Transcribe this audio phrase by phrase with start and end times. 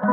[0.00, 0.06] こ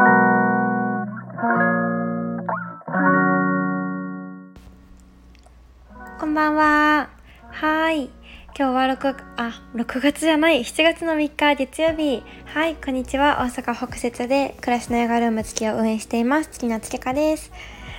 [6.25, 7.09] んばんは。
[7.51, 8.07] はい。
[8.07, 8.11] 今
[8.53, 12.21] 日は6、あ、6月じゃない、7月の3日月曜日。
[12.47, 13.37] はい、こんにちは。
[13.39, 16.49] 大阪北節で暮らしのヨガルーム月を運営しています。
[16.49, 17.53] 月の月香です。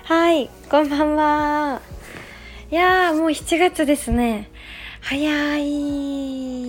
[0.05, 1.81] はい、こんばんは。
[2.71, 4.51] いやー、もう7月ですね。
[5.01, 6.68] 早い。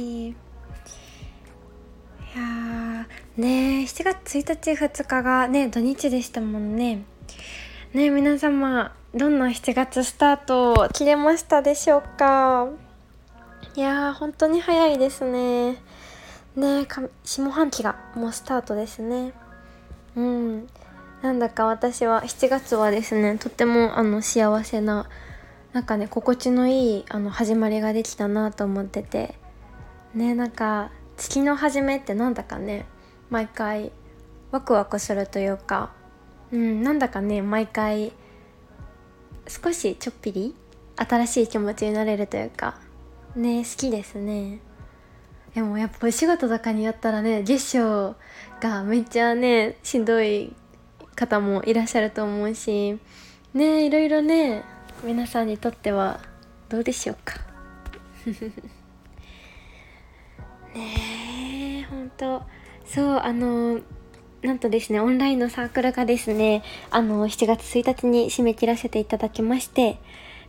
[3.38, 7.04] ね7月1日2日がね、土日でしたもんね。
[7.94, 12.68] ね皆様、どんな7月スタート切れましたでしょうか？
[13.76, 15.78] いやー、本当に早いですね。
[16.56, 19.34] ね下半期がもうスタートですね。
[20.16, 20.68] うん。
[21.22, 25.10] なんだか私は7月はですねとってもあの幸せな
[25.74, 29.36] なんかね心地のいいあの始まりができたなと思ってて
[30.14, 32.86] ねなんか月の初めってなんだかね
[33.30, 33.92] 毎回
[34.52, 35.92] ワクワクするというか
[36.52, 38.12] うんなんだかね毎回
[39.48, 40.56] 少しちょっぴり
[40.96, 42.78] 新しい気持ちになれるというか
[43.36, 44.60] ね好きですね。
[45.56, 48.16] でもやっぱお仕事とかにやったらね月賞
[48.62, 50.54] がめっちゃねしんどい
[51.16, 53.00] 方もいらっしゃると思うし
[53.54, 54.64] ねいろいろね
[55.04, 56.20] 皆さんにとっては
[56.70, 57.40] どうでしょうか？
[60.76, 62.44] ねえほんと。
[62.94, 63.80] そうあの
[64.42, 70.00] なんとですねオンラインのサークルがですねあの7月1日に締め切らせていただきまして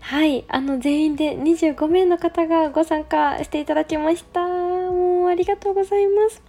[0.00, 4.41] はいあの全員で25名の方がご参加していただきました。
[4.41, 6.42] もうありがとうございます。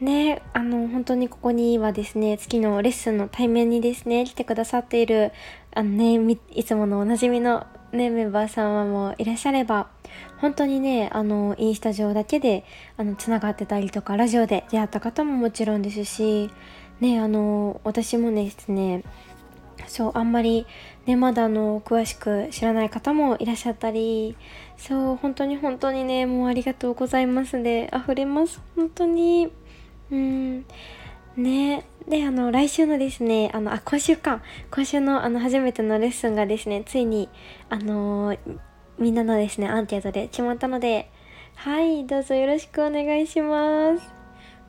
[0.00, 5.32] ねあの本当にここにはですね月のレッスンの対面にですね来てくださっている
[5.74, 9.88] あのねいつものおなじみのねメンバー様もいらっしゃれば
[10.38, 12.64] 本当にねあのインスタ上だけで
[12.96, 16.50] あのつながってたりとかラジオで出会った方ももちろんですし
[17.00, 19.02] ねあの私もですね
[19.86, 20.66] そうあんまり
[21.06, 24.36] ねまだあの詳しく知らない方もいらっしゃったり
[24.76, 28.60] そう本当に本当にねもうありがとうございますで溢れます。
[28.74, 29.50] 本当に。
[30.10, 30.64] うん。
[31.36, 31.84] ね。
[32.08, 34.40] であの来週のですねあのあ今週か。
[34.70, 37.28] 今週のあの初めてのレッスンがですねついに
[37.68, 38.38] あのー、
[38.98, 41.10] みんなのですねアンケートで決まったので
[41.56, 44.14] はいどうぞよろしくお願いします。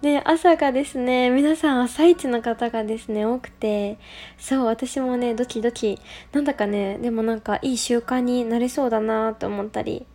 [0.02, 3.98] で朝がですね皆さん朝一の方がですね多くて
[4.38, 6.00] そう私もねドキドキ。
[6.32, 10.08] なんだかねでもなんかいい習慣になれそうだなと思ったり。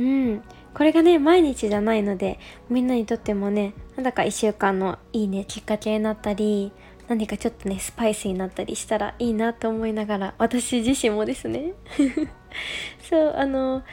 [0.00, 0.42] うん。
[0.76, 2.38] これがね毎日じゃないので
[2.68, 6.70] みんなにとってもねなんだか1週間のいいねきっかけになったり
[7.08, 11.72] 何かちょっとねスパイスになったりしたらいいなと思いながら私自身もですね
[13.08, 13.84] そうあの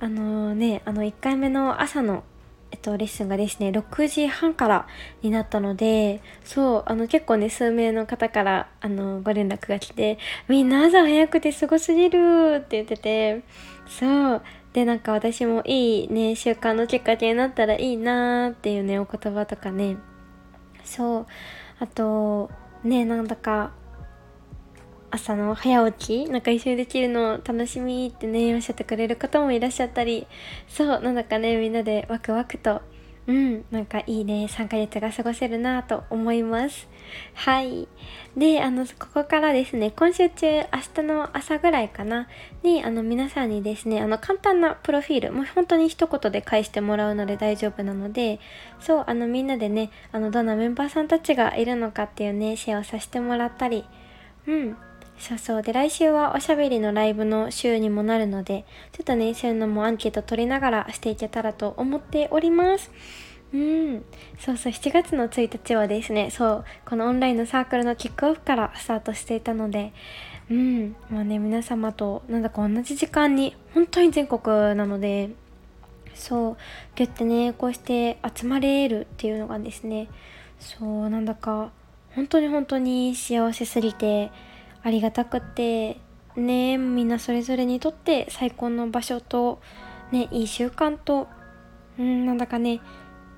[0.00, 2.24] あのねあの1回目の朝の
[2.72, 4.86] えっと、レッスンがですね6時半から
[5.20, 13.42] になったのでそうあの結構ね数名の方からあのご連絡が来て「みんな朝早くてすごすぎる!」って言ってて
[13.86, 14.42] そう
[14.72, 19.96] でなんか私もいいね習慣のきっかけになったらいいなーっていうねお言葉とかね。
[20.84, 21.26] そう。
[21.78, 22.50] あと
[22.84, 23.72] ねなんだか
[25.10, 30.26] 朝の早起きなんか一緒にできるの楽しみってねおっしゃってくれる方もいらっしゃったり。
[30.68, 32.80] そうなんだかねみんなでワクワクと
[33.26, 36.88] うんなんかいいね3ヶ月が過ごせるなと思います。
[37.34, 37.86] はい。
[38.36, 40.62] であのここからですね今週中明
[40.94, 42.28] 日の朝ぐらいかな
[42.62, 48.40] にあの皆さんにですねあの簡単なプロフィールもう本当に一言で返してもらうので大丈夫なので
[48.80, 53.84] そうあのみんなでねあのどんなメンバーさんたちがいるのかっていうねシェアをさせてもらったり
[54.46, 54.76] うん。
[55.18, 55.62] そうそう。
[55.62, 62.90] で来週はおしゃべりのライブの週にもなるのでちょっとねそういうのもアンケート取りながらしていけたらと思っております。
[63.54, 64.04] うん。
[64.38, 64.72] そうそう。
[64.72, 69.92] 7月の1日はですねそうこのオンラインのサークルのキックオフからスタートしていたので
[70.50, 70.96] うん。
[71.10, 74.40] まあね皆様となんだか同じ時間に本当に全国
[74.74, 75.30] なので
[76.14, 76.56] そう
[76.94, 80.08] ギュッてねこうして集まれるっていうのがですね
[80.58, 81.70] そうなんだか
[82.14, 84.30] 本当に本当に幸せすぎて
[84.82, 86.00] ありがたくて。
[86.36, 89.60] ねみんなそれぞれにとって最高の場所と
[90.12, 91.28] ねいい習慣と
[91.98, 92.80] うんなんだかね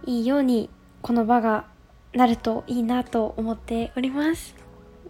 [0.06, 0.70] いいように
[1.02, 1.67] この場が
[2.12, 4.55] なるといいなと思っております。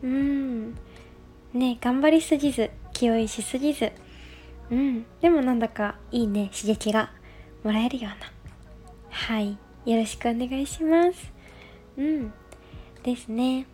[0.03, 0.75] うん。
[1.53, 3.93] ね頑張りすぎず気負いしすぎず。
[4.71, 5.05] うん。
[5.21, 7.13] でもなんだかいいね刺激が
[7.63, 8.33] もらえるような。
[9.11, 9.59] はい。
[9.85, 11.33] よろしくお願いします。
[11.99, 12.33] うん。
[13.03, 13.67] ですね。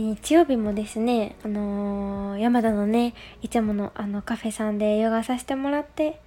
[0.00, 6.20] 日曜日もですね、あのー、山田のね、いつものあのカフェさんでヨガさせてもらって、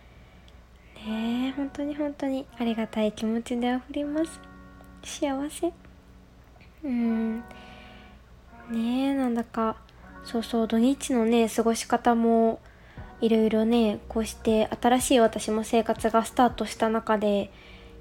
[1.05, 4.39] ね本当に本当にありがたい気持ちで溢れます。
[5.03, 5.73] 幸せ。
[6.83, 7.43] うん。
[9.35, 9.75] だか
[10.23, 12.59] そうそう土日のね過ごし方も
[13.21, 17.51] いろいろねこうして新しい私も生活がスタートした中で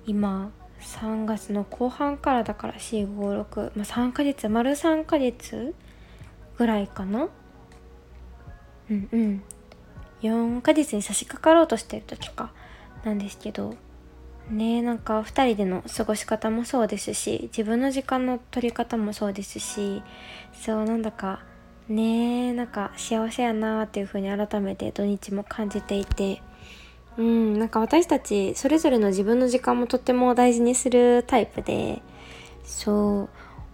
[0.06, 5.74] 今3月の後半からだから456、まあ、3ヶ月丸3ヶ月
[6.56, 7.28] ぐらいかな。
[8.90, 9.42] うんうん。
[10.22, 12.52] 4ヶ月に差し掛かろうとしてる時か
[13.04, 13.74] なんですけど。
[14.50, 20.02] ねなんか2人での過ごし方もそうですし自分の時間の取り方もそうですし
[20.52, 21.44] そうなんだか
[21.88, 26.42] ねなんか幸せやなっていう風に改めて土日も感じていて。
[27.18, 32.02] うんなんか私たちそれぞれの自分の時間もとっても大事にするタイプで
[32.64, 33.28] そう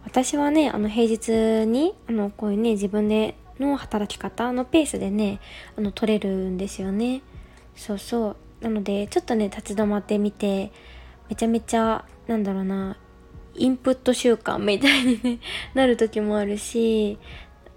[0.05, 5.41] 私はねあの平日にあのこういうね自分での働き方のペースでね
[5.77, 7.23] あの取れるんですよね。
[7.75, 8.37] そうそう。
[8.61, 10.73] なのでちょっとね立ち止まってみて
[11.29, 12.97] めちゃめちゃなんだろうな
[13.55, 15.39] インプット習慣みたいに、ね、
[15.75, 17.19] なる時もあるし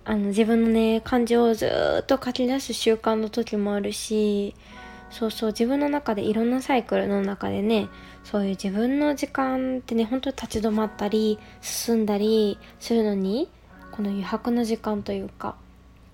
[0.05, 1.69] あの自分のね感情をず
[2.01, 4.55] っと書き出す習慣の時もあるし
[5.11, 7.89] そうそう自分の中でいろんなサイクルの中でね
[8.23, 13.50] そういう自分の時間ってね本当に立ち止まったり進んだりするのに
[13.91, 15.56] この余白の時間というか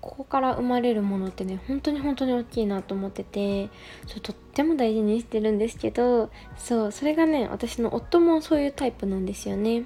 [0.00, 3.68] ここから生まれるものってね本当に本当に大きいなと思ってて
[4.06, 9.84] そうとっても大事にしてるんですけどそうそれがね私の夫もそういうタイプなんですよね。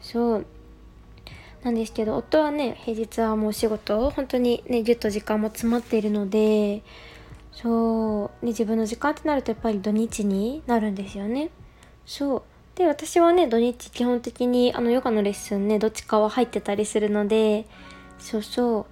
[0.00, 0.46] そう
[1.62, 6.82] なんですけど夫はね平日はもう仕事を本当にねぎゅっと時間も詰まっているので
[7.52, 11.50] そう、ね、自分の時間ってなるとやっぱり土日になるんですよね。
[12.06, 12.42] そう。
[12.74, 17.66] で私はね土日基本的にあのヨガのレッスンねどっちかは入ってたりするので
[18.18, 18.86] そうそう。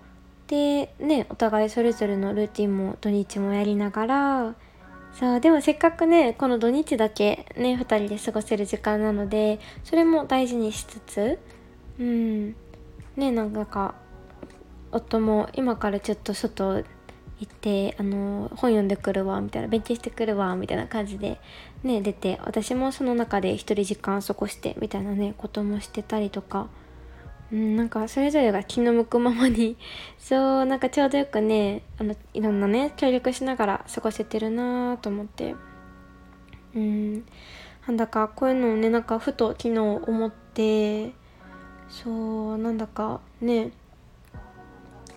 [0.48, 4.54] でねお互いそれぞれのルーティンも土日もやりながら。
[5.12, 11.38] さあでもせっかくねこの土日だけね2人で過ごせる時間なのでそれも大事にしつつ
[11.98, 12.54] うん。
[13.16, 13.94] ねなんか
[14.92, 16.84] 夫も今からちょっと外
[17.40, 21.40] 行ってあの本読んでくるわみたいな勉強してくるわみたいな感じで
[21.82, 26.68] ね出て私もその中で一人時間過ごしてみたいなねこともしてたりとか
[27.52, 29.76] うん、なんかそれぞれが気の向くままに
[30.18, 35.56] そうなんかちょうどよくねあのいろんなね協力しながら過ごせてるなと思って
[36.76, 37.24] うん
[37.86, 41.12] なんだかこういうのをねなんかふと昨日思って
[41.88, 43.72] そうなんだかね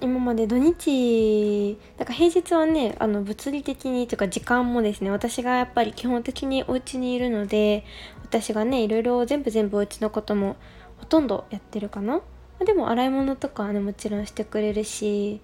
[0.04, 7.86] 今まで土日だから平日はねあの物理的にというか時間もですね私がやっぱり基本的にお家にいるので
[8.22, 10.58] 私がねいろいろ全部全部お家のことも
[10.98, 12.20] ほとんどやってるかな。
[12.66, 15.42] でも洗い物とかはねもちろんしてくれるし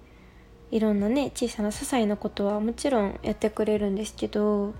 [0.70, 4.74] いろんなね小さな些細なことはもちろんやってくれるんですけど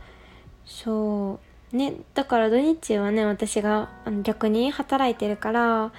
[0.66, 1.40] そ
[1.72, 1.76] う。
[1.76, 5.92] ねだから土日はね私があの逆に働いてるから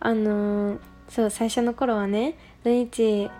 [0.00, 3.30] あのー、そう最初の頃はね土日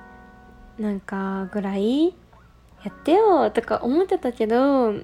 [0.79, 2.13] なんかぐらいや
[2.91, 4.95] ってよとか思ってたけど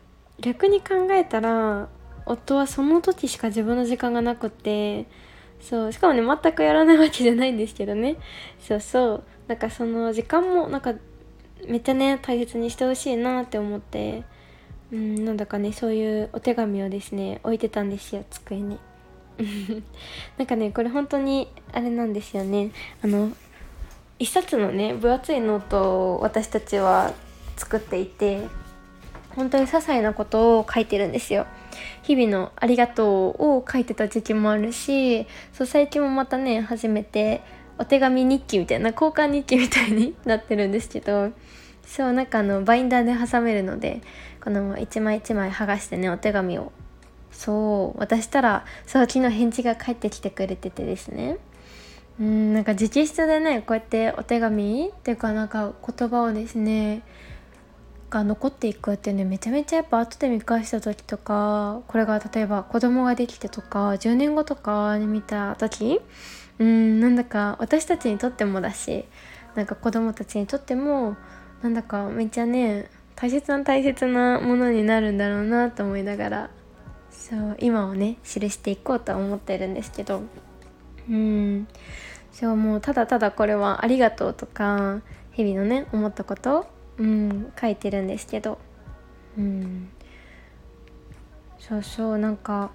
[0.40, 1.88] 逆に考えたら
[2.26, 5.06] 夫はその時しか自分の時間がなくって
[5.60, 8.16] そうしかもね全くやらないわけじゃないんですけどね。
[8.60, 10.94] そうそうなんかその時間もなんか
[11.66, 14.24] めっちゃね大切にしてほしいなって思って
[14.92, 18.78] うんなんだかねそういうお手紙をですね置いてたんですよ机に。
[20.38, 22.70] なんかねこれ本当にあれなんですよね。
[23.02, 23.30] あの
[24.18, 27.12] 一冊のね分厚いノートを私たちは
[27.56, 28.42] 作っていて
[29.34, 31.46] 本当に些細なことを書いてるんですよ。
[32.02, 37.42] 日々のありがとうを書いてた時期もあるしそう最近もまたね初めて
[37.78, 41.32] お手紙日記みたいな交換日記みたいになってるんですけど
[41.84, 44.00] そうなんかあのバインダーで挟めるので
[44.42, 46.72] この一枚一枚剥がしてねお手紙を
[47.34, 51.38] そう渡したらそう昨日返事が返ってきてくれててですね。
[52.20, 57.02] うんなんか直筆でねこうやってお手紙っていうかなんか言葉をですね
[58.08, 66.00] が残っていくっていうのめちゃめちゃやっぱ後で見返した時とかこれが例えば子供ができてとか10年後とかに見た時
[66.60, 69.04] うんなんだか私たちにとってもだし
[69.56, 71.16] なんか子供たちにとっても
[71.62, 76.50] なんだかめっちゃね大切な大切なものになるんだろうなと思いながら
[77.30, 80.20] そう今をね記していこうとは思ってるんですけど。
[81.08, 81.66] うん。
[82.32, 85.00] そうもうただただこれは「ありがとう」とか
[85.32, 86.66] 日々のね思ったこと
[86.98, 88.58] うん書いてるんですけど。
[89.38, 89.88] うん。
[91.58, 92.72] そうそうなんか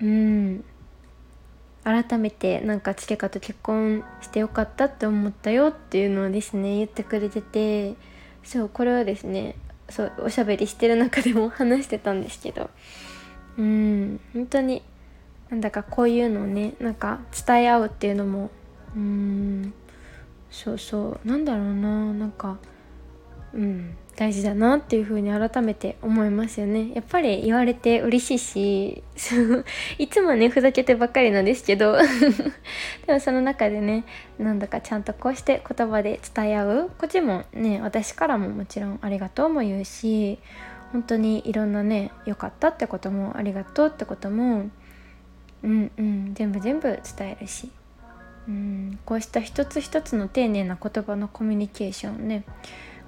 [0.00, 0.64] うん。
[1.84, 7.94] 改めてなんかチケカと結婚してよかったって思ったよっていうのをですね言ってくれてて。
[8.42, 9.56] そうこれはですね
[9.88, 12.70] そうおしゃべりしてる中でも話してたんですけど。
[13.58, 14.82] うん本当に
[15.48, 18.50] なんだかこういうのをねなんか伝え合うっていうのも
[18.94, 19.72] うん
[20.50, 22.58] そうそうなんだろうななんか
[23.56, 23.96] うん。
[24.16, 26.90] 大事だなっていう風に改めて思いますよね。
[26.94, 29.02] やっぱり言われて嬉しいし
[29.98, 31.98] いつもねふざけてばっかりなんですけど。
[33.06, 34.04] でもその中でね
[34.38, 36.90] なんだかちゃんとこうして言葉で伝え合う。
[36.98, 40.38] こっちもね私からももちろんありがとうも言うし
[40.92, 44.70] 本当にいろんなね良かったってこともありがとうってことも
[45.62, 47.70] うんうん全部全部伝えるし。
[48.48, 52.44] うんこうした一つ一つの丁寧な言葉のコミュニケーションね。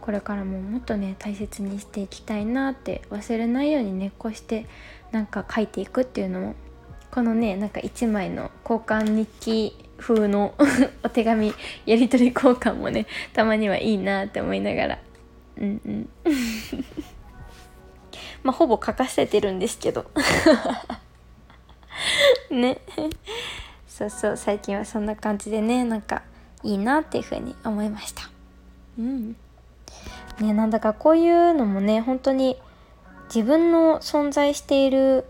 [0.08, 4.64] これからももっとね大切にしていきたいなって忘れないようにねこして
[5.12, 6.54] なんか書いていくっていうのも
[7.10, 10.54] このねなんか1枚の交換日記風の
[11.04, 11.52] お手紙
[11.84, 14.98] やり取り交換もねたまにはいいなって思いながら。
[15.58, 16.08] うんうん。
[18.42, 20.10] まあほぼ書かせてるんですけど。
[22.50, 22.78] ね。
[23.86, 26.22] そうそう最近はそんな感じでねなんか
[26.62, 28.30] いいなっていうふうに思いました。
[28.98, 29.36] うん。
[30.40, 32.56] ねなんだかこういうのもね本当に
[33.34, 35.24] 自分の存在している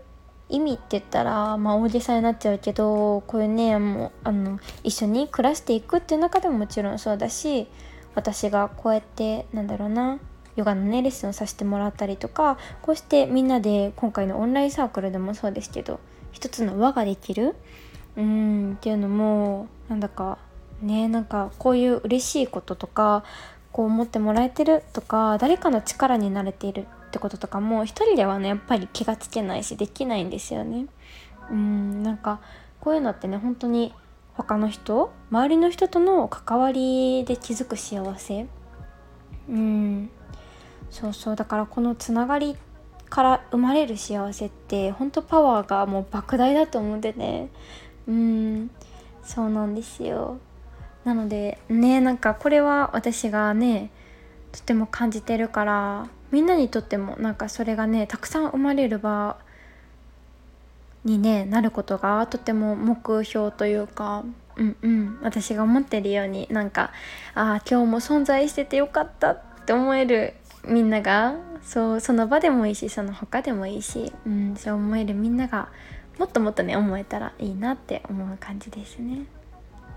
[0.49, 7.67] 意味って言ったら、まあ、大げさになっちゃうけどこういうねもうあの一緒に暮らしていくっていう中でももちろんそうだし
[8.15, 10.19] 私がこうやってなんだろうな
[10.55, 15.99] ヨガのねレッスンをさせてもらったりとかこうしてみんなで今回のオンラインサークルでもそうですけど
[16.31, 17.55] 一つの輪ができる
[18.17, 20.39] うんっていうのもなんだか
[20.81, 23.23] ねなんかこういう嬉しいこととか
[23.71, 30.87] こう思ってもらえてるとか誰かの力になれているってこととかも一人ではねやっぱり気がつけないしできないんですよね。
[31.51, 32.39] うんなんか
[32.79, 33.93] こういうのってね本当に
[34.35, 38.47] 他の人周りの人との関わりで気づく幸せ。
[39.49, 40.09] うん。
[40.91, 41.35] そうそう。
[41.35, 42.55] だからこのつながり
[43.09, 47.49] から生まれる幸せって本当パワーがもう莫大だと思ってね。
[48.07, 48.71] うん。
[49.23, 50.37] そうなんですよ。
[51.05, 53.91] なのでねなんかこれは私がね
[54.51, 59.37] とても感じてるからみんなにとってもなんかそれがねたくさん生まれる場
[61.05, 64.23] に、ね、なることがとても目標というか
[64.57, 66.91] うんうん私が思ってるようになんか
[67.33, 70.33] ああ今日も存在しててよかったって思える
[70.67, 75.69] みんながそうその場でもいいしその他でもいいし、うん、そう思えるみんなが
[76.17, 79.25] もっともっとね思えたらいいなって思う感じですね。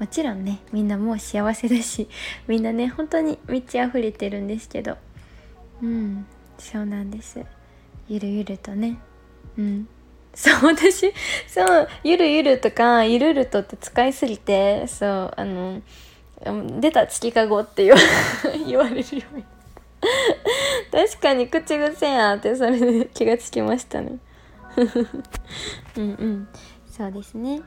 [0.01, 2.09] もちろんねみんなもう幸せだし
[2.49, 4.97] みんなね本当に満ち溢れてるんですけど。
[5.83, 6.27] うん
[6.59, 7.45] そうなんです。
[8.09, 8.99] ゆるゆるとね。
[9.59, 9.89] うん。
[10.35, 11.13] そう私
[11.47, 15.83] そうゆるゆるとかゆるるとって使いすぎてそうあの
[16.81, 17.99] 出た月かごって言わ
[18.67, 19.45] 言われるように。
[20.91, 24.19] 確かに口癖やってそれで気がつきましたね。
[25.97, 26.49] うんうん。
[26.87, 27.63] そうですね。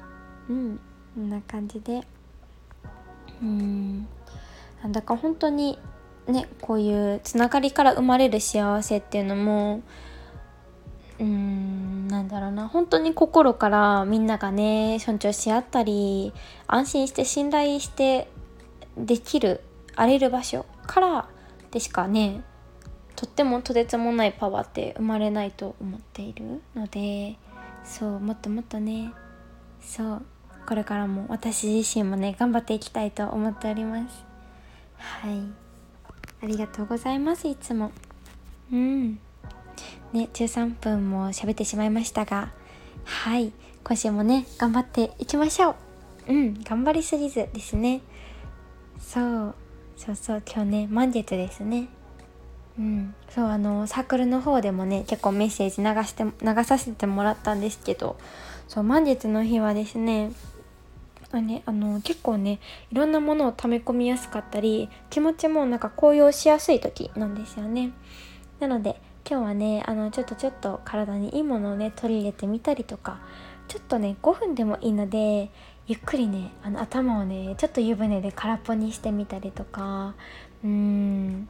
[0.50, 0.79] うん。
[1.15, 2.01] こんな感じで。
[3.41, 4.07] うん。
[4.81, 5.79] なんだか本当に
[6.27, 9.81] ねこういうつながりから生まれる幸せっていうのも
[11.19, 12.07] うん。
[12.07, 12.67] なんだろうな。
[12.67, 16.33] 本当に心からみんながね尊重し合ったり
[16.67, 18.29] 安心して信頼して
[18.97, 19.61] できる
[19.95, 21.29] 荒れる場所から
[21.71, 22.41] でしかね
[23.15, 27.37] とってもとてつもないパワーって生まれないと思っているので
[27.83, 29.13] そうもっともっとね
[29.81, 30.25] そう。
[30.65, 34.25] これからも私自身もね頑張っていきたいと思っております。
[34.98, 35.41] はい。
[36.43, 37.91] ありがとうございますいつも。
[38.72, 39.19] うん。
[40.13, 42.51] ね13分も喋ってしまいましたが。
[43.03, 43.51] はい。
[43.84, 45.75] 今週もね頑張っていきましょ
[46.27, 46.34] う。
[46.34, 46.63] うん。
[46.63, 48.01] 頑張りすぎずですね。
[49.00, 49.55] そう。
[49.98, 50.43] そうそう。
[50.45, 51.89] 今日ね満月ですね。
[52.79, 53.13] うん。
[53.29, 58.17] そうあのサークルの方でもね結構メッセージ流して流させてもらったんですけど。
[58.67, 60.31] そう満月の日はですね
[61.39, 62.59] あね、あの結構ね
[62.91, 67.91] いろんなものを溜め込みやすかったり気持ちもなんか高揚しやすい時なんですよね。
[68.59, 73.19] なので今日はねあのちょっとちょっと体にいいものをね取り入れてみたりとか
[73.67, 75.49] ちょっとね5分でもいいので
[75.87, 80.15] ゆっくりねあの頭をねちょっと湯船で空っぽにしてみたりとか
[80.63, 81.49] うーん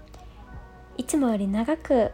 [0.97, 2.11] いつもより長く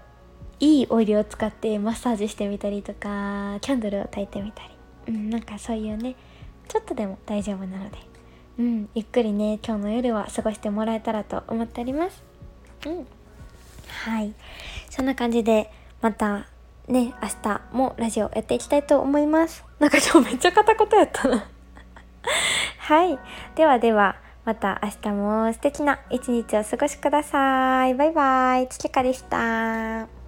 [0.59, 4.69] いいオイルを使ってマッサージしてみたりとかキャンドルを焚いてみたり、
[5.07, 6.15] うん、なんかそういうね
[6.71, 7.97] ちょっとでも大丈夫なので、
[8.57, 12.23] うん、ゆっくりね今日の夜は過ごしてもらえたらと思っております。
[12.85, 13.07] うん。
[14.05, 14.33] はい。
[14.89, 15.69] そんな感じで
[16.01, 16.47] また
[16.87, 19.65] ね明日もラジオやっていきたいと思います。
[19.79, 21.45] なんか今日めっちゃ片言やったな。
[22.79, 23.19] はい。
[23.55, 27.95] ではではまた明日も素敵な一日をお過ごしください。
[27.95, 28.69] バイバイ。
[28.69, 30.20] つきかでした。